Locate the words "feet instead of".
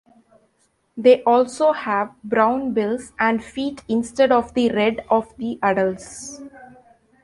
3.43-4.55